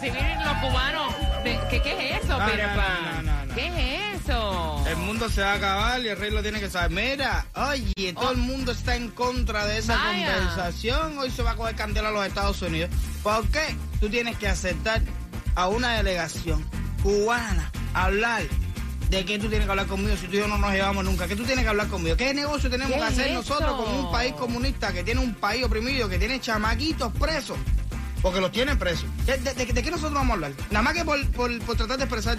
Recibir 0.00 0.36
los 0.44 0.56
cubanos? 0.58 1.14
De- 1.44 1.58
¿Qué, 1.70 1.82
qué 1.82 1.92
es 2.16 2.24
eso, 2.24 2.38
No, 2.38 2.46
no, 3.22 3.22
no. 3.46 3.54
¿Qué 3.54 3.66
es 3.66 4.20
eso? 4.22 4.84
El 4.86 4.96
mundo 4.96 5.28
se 5.28 5.40
va 5.42 5.52
a 5.52 5.54
acabar 5.54 6.00
y 6.00 6.08
el 6.08 6.16
rey 6.18 6.30
lo 6.30 6.42
tiene 6.42 6.60
que 6.60 6.70
saber. 6.70 6.90
Mira, 6.90 7.46
oye, 7.54 8.12
todo 8.12 8.30
el 8.32 8.36
mundo 8.38 8.72
está 8.72 8.94
en 8.96 9.08
contra 9.10 9.66
de 9.66 9.78
esa 9.78 9.96
Vaya. 9.96 10.34
conversación. 10.34 11.18
Hoy 11.18 11.30
se 11.30 11.42
va 11.42 11.52
a 11.52 11.56
coger 11.56 11.74
candela 11.74 12.08
a 12.08 12.12
los 12.12 12.26
Estados 12.26 12.60
Unidos. 12.62 12.90
¿Por 13.22 13.46
qué? 13.48 13.74
Tú 14.00 14.08
tienes 14.08 14.36
que 14.36 14.48
aceptar 14.48 15.02
a 15.54 15.68
una 15.68 15.96
delegación 15.96 16.64
cubana 17.02 17.70
hablar 17.94 18.42
de 19.10 19.24
que 19.24 19.38
tú 19.38 19.48
tienes 19.48 19.64
que 19.66 19.70
hablar 19.70 19.86
conmigo 19.86 20.16
si 20.16 20.26
tú 20.26 20.36
y 20.36 20.38
yo 20.40 20.48
no 20.48 20.58
nos 20.58 20.72
llevamos 20.72 21.04
nunca. 21.04 21.26
Que 21.26 21.34
tú 21.36 21.44
tienes 21.44 21.64
que 21.64 21.70
hablar 21.70 21.88
conmigo. 21.88 22.16
¿Qué 22.16 22.32
negocio 22.34 22.68
tenemos 22.70 22.92
¿Qué 22.92 22.98
que 23.00 23.06
hacer 23.06 23.32
nosotros 23.32 23.72
con 23.82 23.94
un 23.94 24.12
país 24.12 24.34
comunista 24.34 24.92
que 24.92 25.02
tiene 25.02 25.20
un 25.20 25.34
país 25.34 25.64
oprimido, 25.64 26.08
que 26.08 26.18
tiene 26.18 26.40
chamaquitos 26.40 27.12
presos? 27.14 27.56
Porque 28.22 28.40
los 28.40 28.50
tienen 28.52 28.78
presos. 28.78 29.06
¿De, 29.26 29.36
de- 29.38 29.54
de- 29.54 29.66
de 29.72 29.82
qué 29.82 29.90
nosotros 29.90 30.14
vamos 30.14 30.30
a 30.30 30.34
hablar? 30.34 30.52
Nada 30.70 30.82
más 30.82 30.94
que 30.94 31.04
por, 31.04 31.24
por- 31.30 31.58
por 31.60 31.76
tratar 31.76 31.98
de 31.98 32.04
expresar 32.04 32.36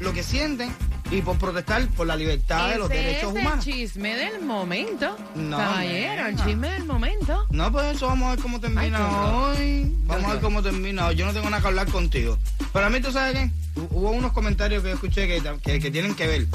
lo 0.00 0.12
que 0.12 0.22
sienten 0.22 0.72
y 1.12 1.20
por 1.22 1.36
protestar 1.38 1.86
por 1.88 2.06
la 2.06 2.16
libertad 2.16 2.70
de 2.70 2.78
los 2.78 2.88
derechos 2.88 3.34
es 3.34 3.40
humanos. 3.42 3.66
el 3.66 3.72
chisme 3.74 4.16
del 4.16 4.40
momento. 4.40 5.16
No, 5.36 5.58
Caballero, 5.58 6.26
el 6.26 6.34
nena. 6.34 6.44
chisme 6.46 6.70
del 6.70 6.84
momento. 6.84 7.46
No, 7.50 7.70
pues 7.70 7.96
eso 7.96 8.06
vamos 8.06 8.28
a 8.28 8.30
ver 8.34 8.40
cómo 8.40 8.58
termina 8.60 8.98
Ay, 8.98 9.84
hoy. 9.84 9.96
Vamos 10.06 10.24
a 10.24 10.32
ver 10.32 10.42
cómo 10.42 10.62
termina 10.62 11.06
hoy. 11.06 11.14
Yo 11.16 11.26
no 11.26 11.32
tengo 11.32 11.48
nada 11.50 11.60
que 11.62 11.68
hablar 11.68 11.86
contigo. 11.88 12.38
Pero 12.72 12.86
a 12.86 12.90
mí, 12.90 13.00
¿tú 13.00 13.12
sabes 13.12 13.34
qué? 13.34 13.50
Hu- 13.80 13.88
Hubo 13.90 14.10
unos 14.10 14.32
comentarios 14.32 14.82
que 14.82 14.88
yo 14.88 14.94
escuché 14.94 15.28
que, 15.28 15.42
que, 15.62 15.78
que 15.78 15.90
tienen 15.90 16.14
que 16.14 16.26
ver. 16.26 16.46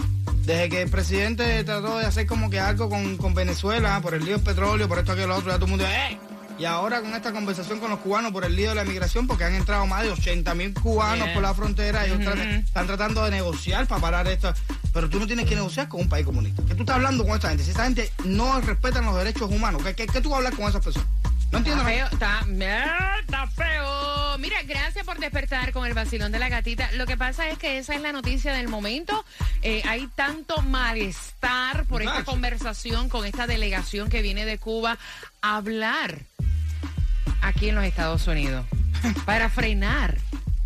Desde 0.44 0.70
que 0.70 0.82
el 0.82 0.90
presidente 0.90 1.64
trató 1.64 2.00
de 2.00 2.06
hacer 2.06 2.26
como 2.26 2.50
que 2.50 2.60
algo 2.60 2.90
con, 2.90 3.18
con 3.18 3.34
Venezuela, 3.34 4.00
por 4.02 4.14
el 4.14 4.24
lío 4.26 4.36
del 4.38 4.44
petróleo, 4.46 4.88
por 4.88 4.98
esto, 5.00 5.12
aquello, 5.12 5.28
lo 5.28 5.36
otro, 5.36 5.52
ya 5.52 5.56
todo 5.56 5.66
el 5.66 5.72
mundo, 5.72 5.86
¡eh! 5.86 6.18
Y 6.58 6.66
ahora 6.66 7.02
con 7.02 7.14
esta 7.14 7.32
conversación 7.32 7.80
con 7.80 7.90
los 7.92 8.00
cubanos 8.00 8.32
por 8.32 8.44
el 8.44 8.56
lío 8.56 8.70
de 8.70 8.76
la 8.76 8.84
migración, 8.84 9.28
porque 9.28 9.44
han 9.44 9.54
entrado 9.54 9.86
más 9.86 10.04
de 10.04 10.12
80 10.12 10.54
mil 10.56 10.74
cubanos 10.74 11.30
por 11.30 11.44
la 11.44 11.54
frontera, 11.54 12.06
ellos 12.06 12.20
están 12.20 12.88
tratando 12.88 13.24
de 13.24 13.32
negociar 13.32 13.88
para 13.88 14.02
parar 14.02 14.28
esto. 14.28 14.54
Pero 14.94 15.10
tú 15.10 15.20
no 15.20 15.28
tienes 15.28 15.46
que 15.48 15.56
negociar 15.56 15.88
con 15.88 16.02
un 16.02 16.10
país 16.10 16.26
comunista. 16.26 16.64
¿Qué 16.68 16.74
tú 16.74 16.82
estás 16.82 16.96
hablando 16.96 17.26
con 17.26 17.36
esta 17.36 17.50
gente? 17.50 17.64
Si 17.64 17.72
esta 17.72 17.84
gente 17.84 18.12
no 18.26 18.60
respetan 18.62 19.06
los 19.06 19.16
derechos 19.16 19.52
humanos, 19.52 19.84
¿qué, 19.84 19.94
qué, 19.94 20.08
qué 20.08 20.22
tú 20.22 20.30
vas 20.30 20.36
a 20.36 20.38
hablar 20.38 20.56
con 20.56 20.68
esas 20.68 20.84
personas? 20.84 21.08
No 21.52 21.60
entiendo. 21.60 21.88
Está 21.88 22.44
nada. 22.46 22.46
feo, 22.46 22.50
está, 22.50 23.20
está 23.22 23.48
feo. 23.48 24.38
Mira, 24.38 24.58
gracias 24.64 25.06
por 25.06 25.18
despertar 25.20 25.72
con 25.72 25.86
el 25.86 25.94
vacilón 25.94 26.32
de 26.32 26.40
la 26.40 26.50
gatita. 26.50 26.92
Lo 26.94 27.06
que 27.06 27.18
pasa 27.18 27.48
es 27.50 27.58
que 27.58 27.78
esa 27.78 27.96
es 27.96 28.02
la 28.02 28.12
noticia 28.12 28.54
del 28.54 28.68
momento. 28.68 29.24
Eh, 29.62 29.82
hay 29.86 30.08
tanto 30.16 30.62
malestar 30.62 31.86
por 31.86 32.02
esta 32.02 32.24
conversación 32.24 33.10
con 33.10 33.26
esta 33.26 33.48
delegación 33.48 34.10
que 34.10 34.22
viene 34.22 34.46
de 34.46 34.58
Cuba 34.58 34.98
a 35.42 35.56
hablar 35.56 36.20
aquí 37.48 37.70
en 37.70 37.76
los 37.76 37.86
Estados 37.86 38.28
Unidos 38.28 38.66
para 39.26 39.50
frenar 39.50 40.18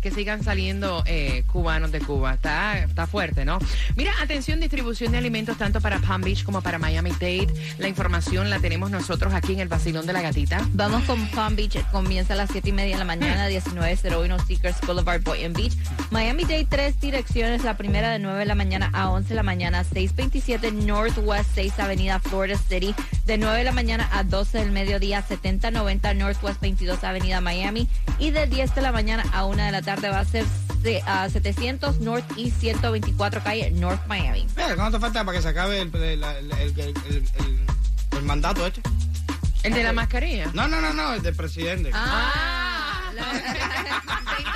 que 0.02 0.10
sigan 0.10 0.42
saliendo 0.42 1.04
eh, 1.06 1.44
cubanos 1.46 1.92
de 1.92 2.00
Cuba. 2.00 2.34
Está, 2.34 2.80
está 2.80 3.06
fuerte, 3.06 3.44
¿no? 3.44 3.58
Mira, 3.94 4.12
atención, 4.20 4.58
distribución 4.58 5.12
de 5.12 5.18
alimentos 5.18 5.56
tanto 5.56 5.80
para 5.80 6.00
Palm 6.00 6.22
Beach 6.22 6.42
como 6.42 6.60
para 6.60 6.78
Miami-Dade. 6.78 7.48
La 7.78 7.86
información 7.86 8.50
la 8.50 8.58
tenemos 8.58 8.90
nosotros 8.90 9.32
aquí 9.32 9.52
en 9.52 9.60
el 9.60 9.68
vacilón 9.68 10.04
de 10.04 10.12
la 10.12 10.20
gatita. 10.20 10.68
Vamos 10.72 11.04
con 11.04 11.24
Palm 11.28 11.54
Beach, 11.54 11.78
comienza 11.92 12.34
a 12.34 12.36
las 12.36 12.50
7 12.50 12.68
y 12.68 12.72
media 12.72 12.94
de 12.96 12.98
la 12.98 13.04
mañana, 13.04 13.46
1901 13.46 14.38
Seekers 14.40 14.80
Boulevard, 14.84 15.22
Boynton 15.22 15.52
Beach. 15.52 15.74
Miami 16.10 16.42
Dade, 16.42 16.66
tres 16.68 17.00
direcciones, 17.00 17.62
la 17.62 17.76
primera 17.76 18.10
de 18.10 18.18
9 18.18 18.40
de 18.40 18.46
la 18.46 18.56
mañana 18.56 18.90
a 18.92 19.08
11 19.10 19.28
de 19.28 19.34
la 19.36 19.44
mañana, 19.44 19.84
627 19.84 20.72
Northwest 20.72 21.50
6 21.54 21.78
Avenida 21.78 22.18
Florida 22.18 22.58
City, 22.58 22.92
de 23.24 23.38
9 23.38 23.58
de 23.58 23.64
la 23.64 23.72
mañana 23.72 24.08
a 24.12 24.24
12 24.24 24.58
del 24.58 24.72
mediodía, 24.72 25.22
7090 25.22 26.14
Northwest 26.14 26.60
22 26.60 27.04
Avenida 27.04 27.40
Miami, 27.40 27.88
y 28.18 28.30
de 28.30 28.48
10 28.48 28.74
de 28.74 28.82
la 28.82 28.90
mañana 28.90 29.24
a 29.32 29.44
1 29.44 29.62
de 29.62 29.70
la 29.70 29.80
tarde 29.80 29.91
va 30.00 30.20
a 30.20 30.24
ser 30.24 30.44
se- 30.82 31.02
a 31.06 31.28
700 31.28 32.00
North 32.00 32.24
y 32.36 32.50
124 32.50 33.42
calle 33.42 33.70
North 33.70 34.06
Miami. 34.06 34.46
Mira, 34.56 34.74
¿cuánto 34.76 34.98
falta 35.00 35.24
para 35.24 35.38
que 35.38 35.42
se 35.42 35.48
acabe 35.48 35.80
el, 35.80 35.94
el, 35.94 36.22
el- 36.24 36.52
el- 36.52 36.78
el- 36.78 36.94
el- 37.06 37.60
el 38.12 38.22
mandato 38.22 38.66
este? 38.66 38.82
¿El 39.62 39.74
de 39.74 39.82
la 39.84 39.92
mascarilla? 39.92 40.50
No, 40.54 40.66
no, 40.66 40.80
no, 40.80 40.92
no, 40.92 41.14
el 41.14 41.22
del 41.22 41.36
presidente. 41.36 41.90
Ah, 41.94 43.10
la 43.14 43.22
2024. 43.26 44.51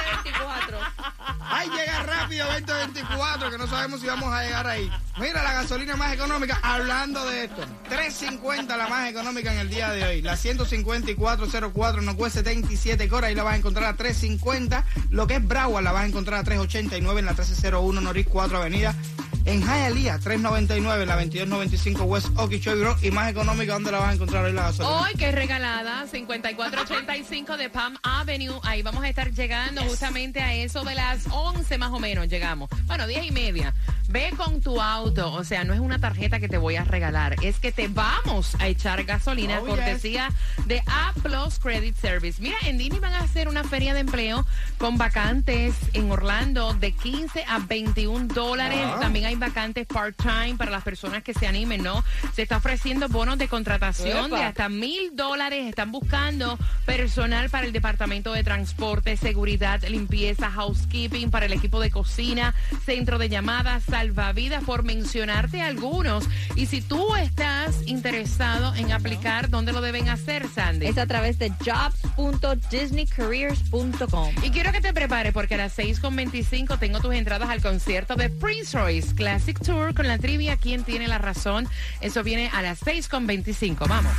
Rápido 2.27 2.47
2024, 2.47 3.51
que 3.53 3.57
no 3.57 3.69
sabemos 3.69 4.01
si 4.01 4.09
vamos 4.09 4.35
a 4.35 4.43
llegar 4.43 4.67
ahí. 4.67 4.91
Mira, 5.17 5.45
la 5.45 5.53
gasolina 5.53 5.95
más 5.95 6.13
económica, 6.13 6.59
hablando 6.61 7.25
de 7.25 7.45
esto. 7.45 7.63
3.50 7.89 8.67
la 8.77 8.89
más 8.89 9.09
económica 9.09 9.53
en 9.53 9.61
el 9.61 9.71
día 9.71 9.91
de 9.91 10.03
hoy. 10.03 10.23
La 10.23 10.35
154.04 10.35 12.03
no 12.03 12.17
cuesta 12.17 12.41
77 12.41 13.09
coras, 13.09 13.29
ahí 13.29 13.37
la 13.37 13.45
vas 13.45 13.55
a 13.55 13.59
encontrar 13.59 13.95
a 13.95 13.97
3.50. 13.97 14.83
Lo 15.11 15.29
que 15.29 15.37
es 15.37 15.47
Broward 15.47 15.85
la 15.85 15.93
vas 15.93 16.03
a 16.03 16.07
encontrar 16.07 16.41
a 16.41 16.45
3.89 16.45 16.97
en 16.97 17.27
la 17.27 17.33
1301 17.33 18.01
Norris 18.01 18.27
4 18.29 18.59
Avenida. 18.59 18.97
En 19.47 19.63
Hialeah, 19.63 20.19
3.99 20.19 21.03
en 21.03 21.09
la 21.09 21.15
2295 21.15 22.05
West 22.05 22.29
Okeechobee 22.37 22.83
Road. 22.83 23.01
Y 23.03 23.13
más 23.13 23.31
económica, 23.31 23.75
¿dónde 23.75 23.93
la 23.93 24.01
vas 24.01 24.11
a 24.11 24.13
encontrar 24.15 24.45
hoy 24.45 24.53
la 24.53 24.63
gasolina? 24.63 25.03
Hoy 25.03 25.13
es 25.17 25.35
regalada, 25.35 26.05
5485 26.09 27.57
de 27.57 27.71
Palm 27.71 27.97
Avenue. 28.03 28.59
Ahí 28.65 28.83
vamos 28.83 29.05
a 29.05 29.09
estar 29.09 29.31
llegando 29.31 29.83
justamente 29.83 30.41
a 30.41 30.53
eso 30.53 30.83
de 30.83 30.97
las 30.97 31.29
11 31.31 31.79
más 31.79 31.93
o 31.93 32.01
menos. 32.01 32.27
Llegamos. 32.27 32.69
Bueno, 32.87 33.07
10 33.07 33.27
y 33.27 33.31
media. 33.31 33.73
Ve 34.09 34.33
con 34.37 34.61
tu 34.61 34.81
auto. 34.81 35.33
O 35.33 35.45
sea, 35.45 35.65
no 35.65 35.75
es 35.75 35.81
una 35.81 35.99
tarjeta 35.99 36.39
que 36.39 36.49
te 36.49 36.59
voy 36.59 36.77
a 36.77 36.85
regalar. 36.85 37.37
Es 37.43 37.59
que 37.59 37.73
te 37.73 37.89
vamos 37.89 38.55
a 38.61 38.69
echar 38.69 39.03
gasolina 39.05 39.59
Oh, 39.61 39.67
yes. 39.67 39.75
cortesía 39.75 40.29
de 40.67 40.83
A 40.87 41.13
Plus 41.23 41.59
Credit 41.59 41.97
Service. 41.97 42.41
Mira, 42.41 42.57
en 42.65 42.79
Dini 42.79 42.99
van 42.99 43.15
a 43.15 43.21
hacer 43.21 43.49
una 43.49 43.65
feria 43.65 43.95
de 43.95 44.01
empleo 44.01 44.47
con 44.79 44.97
vacantes 44.99 45.75
en 45.93 46.11
Orlando 46.11 46.75
de 46.75 46.93
15 46.93 47.45
a 47.49 47.59
21 47.59 48.29
dólares. 48.33 48.79
Ah. 48.85 48.99
También 49.01 49.27
hay 49.27 49.35
vacantes 49.35 49.87
part-time 49.87 50.57
para 50.57 50.71
las 50.71 50.83
personas 50.85 51.23
que 51.23 51.35
se 51.35 51.47
animen, 51.47 51.83
¿no? 51.83 52.05
Se 52.35 52.43
está 52.43 52.59
ofreciendo 52.59 53.09
bonos 53.09 53.39
de 53.39 53.49
contratación 53.49 54.31
de 54.31 54.43
hasta 54.43 54.69
mil 54.69 55.15
dólares. 55.15 55.67
Están 55.67 55.91
buscando 55.93 56.59
personal 56.85 57.51
para 57.51 57.67
el 57.67 57.73
departamento 57.73 58.33
de 58.33 58.45
transporte, 58.45 59.17
seguridad, 59.17 59.83
limpieza, 59.89 60.51
housekeeping, 60.51 61.31
para 61.31 61.47
el 61.47 61.53
equipo 61.53 61.81
de 61.81 61.91
cocina, 61.91 62.55
centro 62.85 63.19
de 63.19 63.29
llamadas, 63.29 63.85
salvavidas, 63.97 64.63
por 64.63 64.83
mencionarte 64.83 65.63
algunos. 65.63 66.29
Y 66.55 66.67
si 66.67 66.83
tú 66.83 67.17
estás 67.17 67.75
interesado 67.87 68.75
en 68.75 68.93
aplicar, 68.93 69.49
¿dónde 69.49 69.73
lo 69.73 69.81
deben 69.81 70.11
hacer, 70.11 70.47
Sandy? 70.49 70.85
Es 70.87 70.99
a 70.99 71.07
través 71.07 71.39
de 71.39 71.51
jobs.disneycareers.com. 71.65 74.35
Y 74.43 74.51
quiero 74.51 74.71
que 74.73 74.83
te 74.83 74.93
prepares 74.93 75.33
porque 75.33 75.55
a 75.55 75.59
las 75.59 75.79
6.25 75.79 76.79
tengo 76.79 77.01
tus 77.01 77.15
entradas 77.15 77.49
al 77.49 77.63
concierto 77.63 78.17
de 78.17 78.29
Prince 78.29 78.79
Royce 78.79 79.15
Classic 79.15 79.59
Tour 79.59 79.95
con 79.95 80.07
la 80.07 80.19
trivia 80.19 80.59
¿Quién 80.59 80.85
tiene 80.85 81.09
la 81.09 81.17
razón? 81.17 81.67
Eso 82.03 82.23
viene 82.23 82.51
a 82.53 82.61
las 82.61 82.83
6.25. 82.83 83.89
Vamos. 83.89 84.13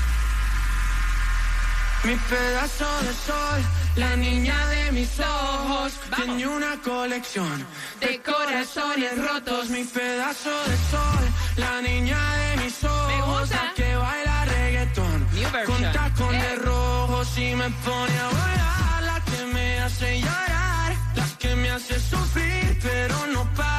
Mi 2.04 2.16
pedazo 2.16 2.86
de 3.02 3.14
sol, 3.14 3.62
la 3.96 4.16
niña 4.16 4.68
de 4.68 4.92
mis 4.92 5.20
ojos, 5.20 5.94
tiene 6.16 6.48
una 6.48 6.78
colección 6.82 7.66
de 8.00 8.22
corazones 8.22 9.18
rotos. 9.18 9.70
Mi 9.70 9.84
pedazo 9.84 10.50
de 10.70 10.78
sol, 10.92 11.24
la 11.58 11.82
niña 11.82 12.20
de 12.38 12.64
mis 12.64 12.84
ojos, 12.84 13.50
la 13.50 13.74
que 13.76 13.96
baila 13.96 14.46
reggaetón, 14.46 15.28
con 15.66 15.82
tacones 15.92 16.62
rojos 16.64 17.38
y 17.38 17.56
me 17.56 17.70
pone 17.86 18.18
a 18.20 18.30
bailar, 18.40 19.04
la 19.04 19.22
que 19.26 19.46
me 19.54 19.80
hace 19.80 20.22
llorar, 20.22 20.96
la 21.16 21.28
que 21.40 21.56
me 21.56 21.70
hace 21.72 22.00
sufrir, 22.00 22.80
pero 22.82 23.28
no 23.34 23.44
paro 23.54 23.77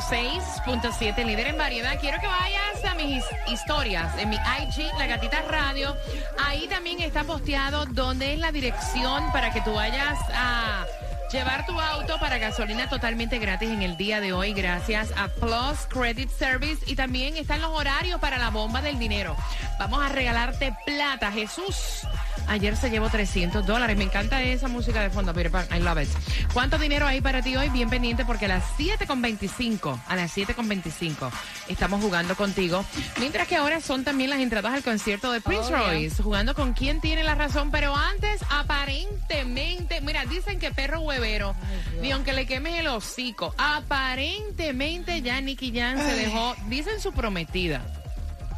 106.7, 0.00 1.24
líder 1.24 1.48
en 1.48 1.58
variedad. 1.58 1.98
Quiero 2.00 2.20
que 2.20 2.26
vayas 2.26 2.84
a 2.84 2.94
mis 2.94 3.18
his- 3.18 3.24
historias 3.52 4.16
en 4.18 4.28
mi 4.30 4.36
IG, 4.36 4.90
La 4.98 5.06
Gatita 5.06 5.42
Radio. 5.42 5.96
Ahí 6.44 6.66
también 6.68 7.00
está 7.00 7.24
posteado 7.24 7.86
dónde 7.86 8.34
es 8.34 8.38
la 8.38 8.52
dirección 8.52 9.30
para 9.32 9.52
que 9.52 9.60
tú 9.62 9.74
vayas 9.74 10.18
a 10.34 10.84
Llevar 11.32 11.66
tu 11.66 11.78
auto 11.78 12.20
para 12.20 12.38
gasolina 12.38 12.88
totalmente 12.88 13.40
gratis 13.40 13.68
en 13.68 13.82
el 13.82 13.96
día 13.96 14.20
de 14.20 14.32
hoy 14.32 14.52
gracias 14.52 15.08
a 15.18 15.26
Plus 15.26 15.80
Credit 15.88 16.30
Service 16.30 16.84
y 16.86 16.94
también 16.94 17.36
están 17.36 17.60
los 17.60 17.72
horarios 17.72 18.20
para 18.20 18.38
la 18.38 18.50
bomba 18.50 18.80
del 18.80 18.96
dinero. 19.00 19.36
Vamos 19.76 20.00
a 20.04 20.08
regalarte 20.08 20.72
plata, 20.86 21.32
Jesús. 21.32 22.06
Ayer 22.48 22.76
se 22.76 22.90
llevó 22.90 23.08
300 23.10 23.66
dólares. 23.66 23.96
Me 23.96 24.04
encanta 24.04 24.42
esa 24.42 24.68
música 24.68 25.00
de 25.02 25.10
fondo, 25.10 25.34
Peter 25.34 25.50
Pan. 25.50 25.66
I 25.74 25.80
love 25.80 26.02
it. 26.02 26.08
¿Cuánto 26.52 26.78
dinero 26.78 27.06
hay 27.06 27.20
para 27.20 27.42
ti 27.42 27.56
hoy? 27.56 27.68
Bien 27.70 27.90
pendiente 27.90 28.24
porque 28.24 28.44
a 28.46 28.48
las 28.48 28.64
7.25, 28.78 29.98
a 30.06 30.16
las 30.16 30.36
7.25 30.36 31.30
estamos 31.68 32.00
jugando 32.02 32.36
contigo. 32.36 32.84
Mientras 33.18 33.48
que 33.48 33.56
ahora 33.56 33.80
son 33.80 34.04
también 34.04 34.30
las 34.30 34.40
entradas 34.40 34.72
al 34.74 34.82
concierto 34.82 35.32
de 35.32 35.40
Prince 35.40 35.66
Oh, 35.66 35.68
yeah. 35.78 35.86
Royce, 35.88 36.22
jugando 36.22 36.54
con 36.54 36.72
quién 36.72 37.00
tiene 37.00 37.22
la 37.24 37.34
razón. 37.34 37.70
Pero 37.70 37.94
antes, 37.96 38.40
aparentemente, 38.50 40.00
mira, 40.00 40.24
dicen 40.26 40.58
que 40.58 40.70
perro 40.70 41.00
huevero, 41.00 41.54
ni 42.00 42.12
aunque 42.12 42.32
le 42.32 42.46
quemes 42.46 42.74
el 42.78 42.86
hocico, 42.88 43.54
aparentemente 43.58 45.22
ya 45.22 45.40
Nicky 45.40 45.72
Jan 45.76 45.98
se 45.98 46.14
dejó, 46.14 46.54
dicen 46.68 47.00
su 47.00 47.12
prometida. 47.12 47.82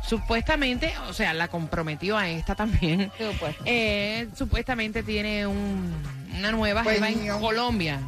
Supuestamente, 0.09 0.95
o 1.09 1.13
sea, 1.13 1.35
la 1.35 1.49
comprometió 1.49 2.17
a 2.17 2.29
esta 2.29 2.55
también. 2.55 3.13
Supuesto. 3.19 3.63
Eh, 3.67 4.29
supuestamente 4.37 5.03
tiene 5.03 5.47
un- 5.47 5.93
una 6.39 6.51
nueva 6.51 6.83
Pues, 6.83 6.97
jeva 6.97 7.09
en 7.11 7.19
niño. 7.19 7.41
Colombia. 7.41 8.01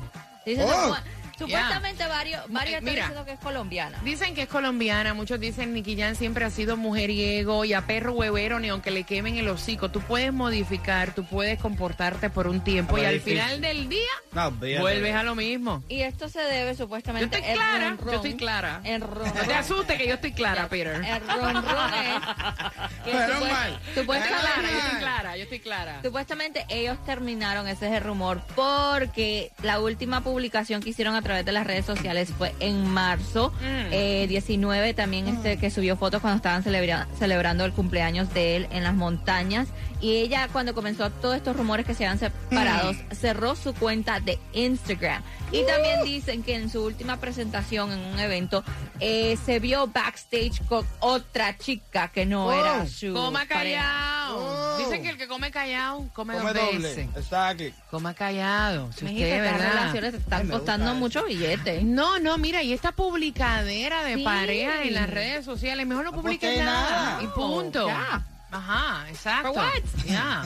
Oh. 0.58 0.96
Su- 1.46 1.50
supuestamente 1.50 2.06
varios, 2.06 2.42
varios 2.48 2.74
están 2.78 2.84
mira. 2.84 3.06
diciendo 3.06 3.24
que 3.24 3.32
es 3.32 3.40
colombiana. 3.40 3.98
Dicen 4.04 4.34
que 4.34 4.42
es 4.42 4.48
colombiana, 4.48 5.14
muchos 5.14 5.40
dicen 5.40 5.72
Nicky 5.72 5.96
Jan 6.00 6.16
siempre 6.16 6.44
ha 6.44 6.50
sido 6.50 6.76
mujeriego 6.76 7.64
y 7.64 7.72
a 7.72 7.86
perro 7.86 8.12
huevero, 8.12 8.60
ni 8.60 8.68
aunque 8.68 8.90
le 8.90 9.04
quemen 9.04 9.36
el 9.36 9.48
hocico. 9.48 9.90
Tú 9.90 10.00
puedes 10.00 10.32
modificar, 10.32 11.14
tú 11.14 11.24
puedes 11.24 11.58
comportarte 11.58 12.30
por 12.30 12.46
un 12.46 12.60
tiempo 12.62 12.96
y 12.96 13.00
Pero 13.00 13.08
al 13.08 13.14
difícil. 13.14 13.38
final 13.40 13.60
del 13.60 13.88
día 13.88 14.00
No, 14.32 14.50
vuelves 14.52 15.14
a 15.14 15.22
lo 15.22 15.34
mismo. 15.34 15.82
Y 15.88 16.02
esto 16.02 16.28
se 16.28 16.40
debe 16.40 16.70
Yo 16.72 16.76
supuestamente 16.84 17.36
estoy 17.36 17.50
el 17.50 17.56
clara, 17.56 17.90
ron 17.90 17.98
yo 18.06 18.12
estoy 18.16 18.36
clara. 18.36 18.80
El 18.84 19.00
ron 19.00 19.26
No 19.34 19.42
te 19.42 19.54
asustes 19.54 19.96
que 19.98 20.06
yo 20.06 20.14
estoy 20.14 20.32
clara, 20.32 20.68
Peter. 20.68 21.02
El 21.04 21.20
ron 21.26 21.54
ron 21.64 21.94
es 21.94 22.20
que 23.04 23.12
mal. 23.14 23.80
supuestamente, 23.94 24.40
Clara, 24.40 24.66
yo 24.70 24.78
estoy 24.78 24.98
clara, 25.00 25.36
yo 25.36 25.42
estoy 25.44 25.60
clara. 25.60 26.00
supuestamente 26.02 26.66
ellos 26.68 26.98
terminaron, 27.04 27.66
ese 27.68 27.86
es 27.88 27.92
el 27.94 28.02
rumor, 28.02 28.42
porque 28.54 29.50
la 29.62 29.80
última 29.80 30.20
publicación 30.22 30.82
que 30.82 30.90
hicieron 30.90 31.14
a 31.14 31.22
través 31.22 31.29
de 31.34 31.52
las 31.52 31.66
redes 31.66 31.84
sociales 31.86 32.30
fue 32.36 32.54
en 32.60 32.88
marzo 32.88 33.52
Mm. 33.60 33.92
eh, 33.92 34.26
19, 34.28 34.94
también 34.94 35.28
este 35.28 35.56
que 35.58 35.70
subió 35.70 35.96
fotos 35.96 36.20
cuando 36.20 36.36
estaban 36.36 36.62
celebra- 36.62 37.06
celebrando 37.18 37.64
el 37.64 37.72
cumpleaños 37.72 38.32
de 38.34 38.56
él 38.56 38.68
en 38.70 38.84
las 38.84 38.94
montañas. 38.94 39.68
Y 40.00 40.16
ella, 40.16 40.48
cuando 40.50 40.72
comenzó 40.74 41.10
todos 41.10 41.36
estos 41.36 41.54
rumores 41.56 41.84
que 41.84 41.94
se 41.94 42.06
habían 42.06 42.18
separados, 42.18 42.96
cerró 43.12 43.54
su 43.54 43.74
cuenta 43.74 44.18
de 44.20 44.38
Instagram. 44.54 45.22
Y 45.52 45.62
también 45.66 46.02
dicen 46.04 46.42
que 46.42 46.54
en 46.54 46.70
su 46.70 46.82
última 46.84 47.18
presentación 47.18 47.92
en 47.92 47.98
un 47.98 48.18
evento 48.18 48.64
eh, 49.00 49.36
se 49.44 49.58
vio 49.58 49.88
backstage 49.88 50.64
con 50.68 50.86
otra 51.00 51.58
chica 51.58 52.08
que 52.08 52.24
no 52.24 52.46
Oh, 52.46 52.52
era 52.52 52.86
su 52.86 53.12
Coma 53.12 53.46
callado. 53.46 54.38
Oh. 54.38 54.78
Dicen 54.78 55.02
que 55.02 55.10
el 55.10 55.16
que 55.18 55.26
come 55.28 55.50
callado 55.50 56.08
come, 56.14 56.34
Come 56.38 56.52
dos 56.52 56.62
doble. 56.72 56.78
veces. 56.88 57.08
Exacto. 57.16 57.64
Coma 57.90 58.14
callado. 58.14 58.90
Si 58.92 59.04
Mijita, 59.04 59.24
usted, 59.26 59.44
estas 59.44 59.58
¿verdad? 59.58 59.72
relaciones 59.80 60.10
te 60.12 60.16
están 60.18 60.40
Ay, 60.42 60.48
costando 60.48 60.86
gusta 60.86 60.98
mucho 61.22 61.26
billete. 61.28 61.82
No, 61.82 62.18
no, 62.18 62.36
mira, 62.38 62.62
y 62.62 62.72
esta 62.72 62.92
publicadera 62.92 64.02
de 64.04 64.14
Sí. 64.16 64.24
pareja 64.24 64.82
en 64.82 64.94
las 64.94 65.08
redes 65.10 65.44
sociales, 65.44 65.86
mejor 65.86 66.04
no 66.04 66.12
publiques 66.12 66.48
postees 66.50 66.64
nada. 66.64 66.90
nada. 66.90 67.22
Y 67.22 67.26
punto. 67.28 67.86
Ya. 67.86 68.22
Ajá, 68.52 69.06
exacto. 69.08 69.54
For 69.54 69.62
what? 69.62 69.82
Ya. 70.06 70.42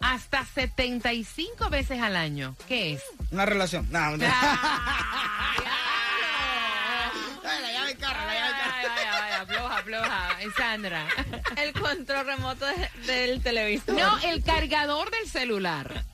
hasta 0.00 0.44
75 0.44 1.68
veces 1.70 2.00
al 2.00 2.16
año. 2.16 2.54
¿Qué 2.68 2.92
es? 2.94 3.02
Una 3.30 3.46
relación. 3.46 3.86
No. 3.90 3.98
Ah, 3.98 4.14
Ay, 7.48 7.62
la 7.62 7.72
llave 7.72 7.86
del 7.88 7.98
carro, 7.98 8.26
la 8.26 8.34
llave 8.34 8.48
del 8.48 8.56
carro. 8.60 8.74
Ay, 8.76 8.86
ay, 8.96 9.02
ay, 9.70 9.75
Sandra. 10.56 11.06
El 11.56 11.72
control 11.72 12.26
remoto 12.26 12.64
de- 12.66 12.90
del 13.12 13.42
televisor. 13.42 13.94
No, 13.94 14.18
el 14.18 14.42
cargador 14.42 15.10
del 15.10 15.28
celular. 15.28 16.04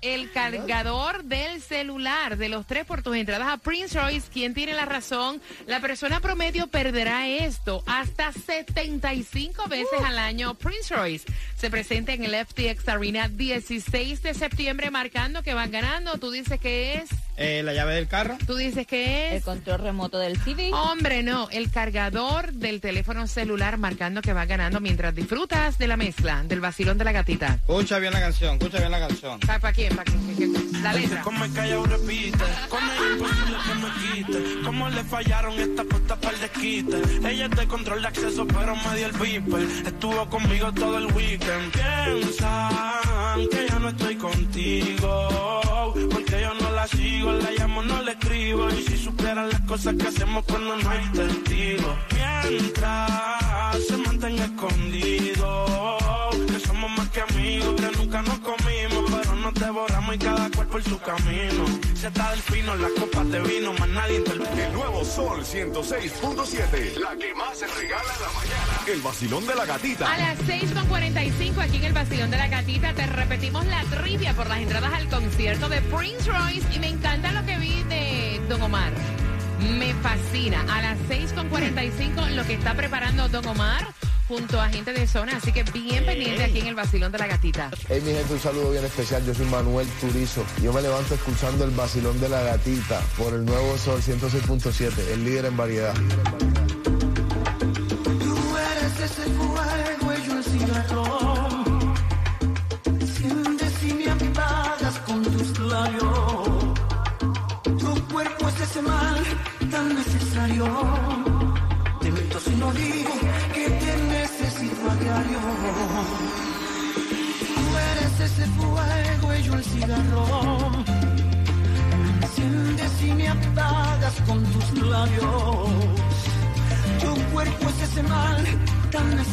El 0.00 0.30
cargador 0.32 1.24
del 1.24 1.62
celular 1.62 2.36
de 2.36 2.50
los 2.50 2.66
tres 2.66 2.84
por 2.84 3.02
tus 3.02 3.16
entradas 3.16 3.48
a 3.48 3.56
Prince 3.56 3.98
Royce. 3.98 4.28
¿Quién 4.30 4.52
tiene 4.52 4.74
la 4.74 4.84
razón? 4.84 5.40
La 5.66 5.80
persona 5.80 6.20
promedio 6.20 6.66
perderá 6.66 7.26
esto 7.26 7.82
hasta 7.86 8.30
75 8.32 9.66
veces 9.68 9.98
al 10.04 10.18
año. 10.18 10.54
Prince 10.56 10.94
Royce 10.94 11.24
se 11.56 11.70
presenta 11.70 12.12
en 12.12 12.22
el 12.24 12.34
FTX 12.46 12.86
Arena 12.88 13.28
16 13.28 14.22
de 14.22 14.34
septiembre, 14.34 14.90
marcando 14.90 15.42
que 15.42 15.54
van 15.54 15.70
ganando. 15.70 16.18
Tú 16.18 16.30
dices 16.30 16.60
que 16.60 16.96
es. 16.96 17.08
Eh, 17.36 17.62
la 17.64 17.72
llave 17.72 17.94
del 17.94 18.06
carro. 18.06 18.36
Tú 18.46 18.54
dices 18.56 18.86
que 18.86 19.30
El 19.30 19.36
es. 19.38 19.44
control 19.44 19.80
remoto 19.80 20.18
del 20.18 20.38
CD. 20.40 20.70
Hombre, 20.72 21.22
no, 21.22 21.48
el 21.50 21.70
cargador 21.70 22.52
del 22.52 22.80
teléfono 22.80 23.26
celular 23.26 23.76
marcando 23.78 24.22
que 24.22 24.32
va 24.32 24.44
ganando 24.46 24.80
mientras 24.80 25.14
disfrutas 25.14 25.76
de 25.78 25.88
la 25.88 25.96
mezcla, 25.96 26.42
del 26.44 26.60
vacilón 26.60 26.96
de 26.98 27.04
la 27.04 27.12
gatita. 27.12 27.54
Escucha 27.54 27.98
bien 27.98 28.12
la 28.12 28.20
canción, 28.20 28.54
escucha 28.56 28.78
bien 28.78 28.90
la 28.92 29.00
canción. 29.00 29.40
¿Sabes 29.44 29.60
para 29.60 29.72
quién? 29.74 29.96
¿Para 29.96 30.04
quién? 30.04 30.36
¿Qué- 30.36 30.52
qué- 30.52 30.78
La 30.80 30.92
letra. 30.92 31.22
Come 31.22 31.50
callado 31.52 31.84
repite, 31.86 32.38
con 32.68 32.82
ella 32.84 33.12
imposible 33.14 33.56
que 33.66 33.74
me 33.74 33.90
quite. 34.38 34.62
Como 34.64 34.88
le 34.90 35.04
fallaron 35.04 35.58
esta 35.58 35.84
puesta 35.84 36.16
para 36.16 36.34
el 36.34 36.40
desquite. 36.40 36.96
Ella 37.28 37.46
es 37.46 37.50
de 37.52 37.66
control 37.66 38.02
de 38.02 38.08
acceso, 38.08 38.46
pero 38.46 38.76
me 38.76 38.96
dio 38.96 39.06
el 39.06 39.12
viper. 39.12 39.62
Estuvo 39.86 40.28
conmigo 40.28 40.72
todo 40.72 40.98
el 40.98 41.06
weekend. 41.12 41.72
Piensan 41.72 43.48
que 43.50 43.66
yo 43.70 43.78
no 43.80 43.88
estoy 43.88 44.16
contigo. 44.16 45.60
Porque 46.10 46.23
sigo, 46.96 47.32
la 47.32 47.50
llamo, 47.52 47.82
no 47.82 48.02
le 48.02 48.12
escribo. 48.12 48.70
Y 48.70 48.82
si 48.82 48.96
supieran 48.96 49.48
las 49.48 49.60
cosas 49.62 49.94
que 49.94 50.06
hacemos 50.06 50.44
cuando 50.44 50.76
no 50.76 50.90
hay 50.90 51.08
testigos. 51.12 51.96
Mientras 52.48 53.86
se 53.86 53.96
mantenga 53.96 54.44
escondido. 54.44 55.98
Que 56.46 56.60
somos 56.60 56.90
más 56.96 57.08
que 57.10 57.20
amigos, 57.20 57.74
que 57.80 57.96
nunca 57.98 58.22
nos 58.22 58.38
comimos. 58.38 59.10
Pero 59.10 59.36
nos 59.36 59.54
devoramos 59.54 60.14
y 60.14 60.18
cada 60.18 60.50
cual 60.50 60.66
por 60.68 60.82
su 60.82 60.98
camino. 60.98 61.64
Se 61.94 62.08
está 62.08 62.30
del 62.30 62.40
fino, 62.40 62.74
la 62.76 62.88
copa 62.98 63.24
te 63.30 63.40
vino, 63.40 63.72
más 63.74 63.88
nadie 63.88 64.16
intervino. 64.18 64.50
El 64.54 64.72
nuevo 64.72 65.04
Sol 65.04 65.44
106.7. 65.44 66.98
La 66.98 67.16
que 67.16 67.34
más 67.34 67.58
se 67.58 67.66
regala 67.66 68.12
en 68.14 68.22
la 68.22 68.32
mañana. 68.32 68.73
El 68.86 69.00
vacilón 69.00 69.46
de 69.46 69.54
la 69.54 69.64
gatita. 69.64 70.12
A 70.12 70.18
las 70.18 70.38
6.45 70.40 71.58
aquí 71.58 71.78
en 71.78 71.84
el 71.84 71.92
Vacilón 71.94 72.30
de 72.30 72.36
la 72.36 72.48
Gatita 72.48 72.92
te 72.92 73.06
repetimos 73.06 73.64
la 73.66 73.82
trivia 73.84 74.34
por 74.34 74.46
las 74.46 74.58
entradas 74.58 74.92
al 74.92 75.08
concierto 75.08 75.70
de 75.70 75.80
Prince 75.80 76.30
Royce 76.30 76.66
y 76.74 76.78
me 76.78 76.88
encanta 76.88 77.32
lo 77.32 77.46
que 77.46 77.56
vi 77.56 77.82
de 77.84 78.42
Don 78.46 78.60
Omar. 78.60 78.92
Me 79.78 79.94
fascina. 79.94 80.66
A 80.70 80.82
las 80.82 80.98
6.45 81.08 82.30
lo 82.30 82.44
que 82.44 82.54
está 82.54 82.74
preparando 82.74 83.26
Don 83.30 83.46
Omar 83.46 83.88
junto 84.28 84.60
a 84.60 84.68
gente 84.68 84.92
de 84.92 85.06
zona, 85.06 85.38
así 85.38 85.50
que 85.50 85.62
bien 85.64 86.04
pendiente 86.04 86.44
aquí 86.44 86.60
en 86.60 86.66
el 86.66 86.74
Vacilón 86.74 87.10
de 87.10 87.18
la 87.18 87.26
Gatita. 87.26 87.70
Hey 87.88 88.02
mi 88.04 88.12
gente, 88.12 88.34
un 88.34 88.40
saludo 88.40 88.70
bien 88.70 88.84
especial. 88.84 89.24
Yo 89.24 89.34
soy 89.34 89.46
Manuel 89.46 89.88
Turizo. 90.00 90.44
Yo 90.62 90.74
me 90.74 90.82
levanto 90.82 91.14
escuchando 91.14 91.64
el 91.64 91.70
vacilón 91.70 92.20
de 92.20 92.28
la 92.28 92.42
gatita 92.42 93.00
por 93.16 93.32
el 93.32 93.46
nuevo 93.46 93.78
Sol 93.78 94.02
106.7, 94.02 94.92
el 95.12 95.24
líder 95.24 95.46
en 95.46 95.56
variedad. 95.56 95.94
Tú 95.94 96.50
eres 96.50 96.63
ese 99.14 99.30
fuego 99.30 100.12
y 100.12 100.26
yo 100.26 100.38
el 100.38 100.44
cigarro. 100.44 101.33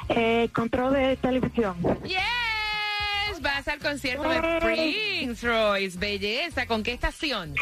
eh, 0.10 0.50
control 0.54 0.94
de 0.94 1.16
televisión. 1.18 1.76
Yes, 2.04 3.42
vas 3.42 3.68
al 3.68 3.80
concierto 3.80 4.28
de 4.28 4.60
Prince 4.62 5.46
Royce. 5.48 5.98
Belleza, 5.98 6.66
¿con 6.66 6.82
qué 6.84 6.94
estación? 6.94 7.54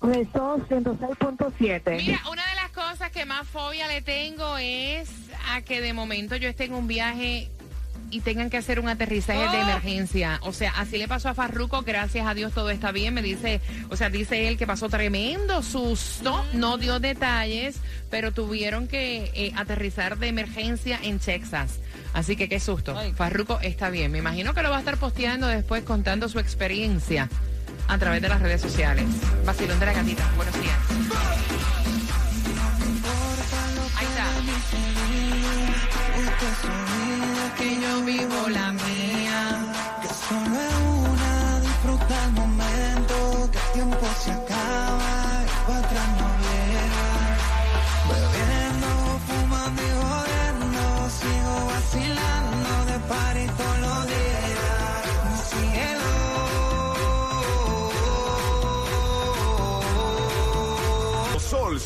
Resol 0.00 0.66
106.7. 0.68 1.96
Mira, 1.96 2.20
una 2.30 2.46
de 2.48 2.54
las 2.54 2.57
cosas 2.78 3.10
que 3.10 3.24
más 3.24 3.46
fobia 3.48 3.88
le 3.88 4.02
tengo 4.02 4.56
es 4.56 5.10
a 5.50 5.62
que 5.62 5.80
de 5.80 5.92
momento 5.92 6.36
yo 6.36 6.48
esté 6.48 6.64
en 6.64 6.74
un 6.74 6.86
viaje 6.86 7.50
y 8.10 8.20
tengan 8.20 8.50
que 8.50 8.56
hacer 8.56 8.78
un 8.78 8.88
aterrizaje 8.88 9.48
de 9.48 9.60
emergencia. 9.62 10.38
O 10.44 10.52
sea, 10.52 10.72
así 10.76 10.96
le 10.96 11.08
pasó 11.08 11.28
a 11.28 11.34
Farruko, 11.34 11.82
gracias 11.82 12.24
a 12.24 12.34
Dios 12.34 12.52
todo 12.52 12.70
está 12.70 12.92
bien. 12.92 13.14
Me 13.14 13.22
dice, 13.22 13.60
o 13.90 13.96
sea, 13.96 14.10
dice 14.10 14.46
él 14.46 14.56
que 14.56 14.66
pasó 14.66 14.88
tremendo 14.88 15.60
susto, 15.64 16.44
no 16.52 16.78
dio 16.78 17.00
detalles, 17.00 17.80
pero 18.10 18.30
tuvieron 18.30 18.86
que 18.86 19.32
eh, 19.34 19.52
aterrizar 19.56 20.16
de 20.16 20.28
emergencia 20.28 21.00
en 21.02 21.18
Texas. 21.18 21.80
Así 22.14 22.36
que 22.36 22.48
qué 22.48 22.60
susto. 22.60 22.96
Ay. 22.96 23.12
Farruko 23.12 23.58
está 23.60 23.90
bien. 23.90 24.12
Me 24.12 24.18
imagino 24.18 24.54
que 24.54 24.62
lo 24.62 24.70
va 24.70 24.76
a 24.76 24.80
estar 24.80 24.98
posteando 24.98 25.48
después 25.48 25.82
contando 25.82 26.28
su 26.28 26.38
experiencia 26.38 27.28
a 27.88 27.98
través 27.98 28.22
de 28.22 28.28
las 28.28 28.40
redes 28.40 28.60
sociales. 28.60 29.04
Vacilón 29.44 29.80
de 29.80 29.86
la 29.86 29.92
gatita. 29.94 30.30
Buenos 30.36 30.54
días. 30.60 30.78
Que 37.56 37.80
yo 37.80 38.02
vivo 38.04 38.48
la 38.48 38.72
mía. 38.72 39.27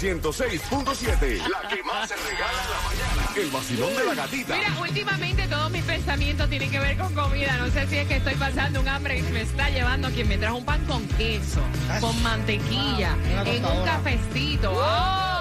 106.7. 0.03 1.47
La 1.47 1.69
que 1.69 1.81
más 1.85 2.09
se 2.09 2.17
regala 2.17 2.59
en 2.65 2.71
la 2.71 2.81
mañana. 2.83 3.31
El 3.37 3.51
vacilón 3.51 3.95
de 3.95 4.05
la 4.05 4.15
gatita. 4.17 4.57
Mira, 4.57 4.77
últimamente 4.81 5.47
todos 5.47 5.71
mis 5.71 5.85
pensamientos 5.85 6.51
tienen 6.51 6.73
que 6.73 6.81
ver 6.81 6.99
con 6.99 7.15
comida. 7.15 7.57
No 7.59 7.71
sé 7.71 7.87
si 7.87 7.99
es 7.99 8.09
que 8.09 8.17
estoy 8.17 8.35
pasando 8.35 8.81
un 8.81 8.89
hambre 8.89 9.21
y 9.21 9.23
me 9.23 9.43
está 9.43 9.71
llevando 9.71 10.11
quien 10.11 10.27
me 10.27 10.39
trajo 10.39 10.57
un 10.57 10.65
pan 10.65 10.85
con 10.87 11.07
queso, 11.11 11.61
con 12.01 12.21
mantequilla, 12.21 13.17
una 13.33 13.43
en 13.49 13.65
un 13.65 13.85
cafecito. 13.85 14.73
¡Ah! 14.83 15.32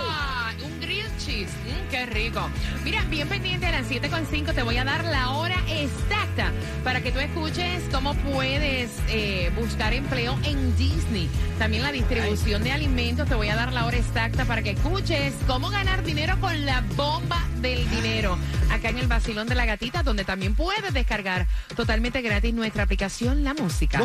Mm, 1.49 1.89
¡Qué 1.89 2.05
rico! 2.05 2.49
Mira, 2.83 3.03
bien 3.09 3.27
pendiente 3.27 3.65
a 3.65 3.71
las 3.71 3.89
7.5 3.89 4.53
te 4.53 4.63
voy 4.63 4.77
a 4.77 4.83
dar 4.83 5.03
la 5.05 5.31
hora 5.31 5.57
exacta 5.69 6.51
para 6.83 7.01
que 7.01 7.11
tú 7.11 7.19
escuches 7.19 7.83
cómo 7.91 8.13
puedes 8.15 8.91
eh, 9.09 9.51
buscar 9.55 9.93
empleo 9.93 10.37
en 10.43 10.75
Disney. 10.77 11.29
También 11.59 11.83
la 11.83 11.91
distribución 11.91 12.63
de 12.63 12.71
alimentos. 12.71 13.27
Te 13.27 13.35
voy 13.35 13.49
a 13.49 13.55
dar 13.55 13.73
la 13.73 13.85
hora 13.85 13.97
exacta 13.97 14.45
para 14.45 14.61
que 14.61 14.71
escuches 14.71 15.33
cómo 15.47 15.69
ganar 15.69 16.03
dinero 16.03 16.39
con 16.39 16.65
la 16.65 16.81
bomba 16.95 17.45
del 17.61 17.87
dinero. 17.89 18.37
Acá 18.71 18.89
en 18.89 18.97
el 18.97 19.07
Basilón 19.07 19.47
de 19.47 19.55
la 19.55 19.65
Gatita, 19.65 20.01
donde 20.03 20.23
también 20.23 20.55
puedes 20.55 20.93
descargar 20.93 21.47
totalmente 21.75 22.21
gratis 22.21 22.53
nuestra 22.53 22.83
aplicación 22.83 23.43
La 23.43 23.53
Música. 23.53 24.01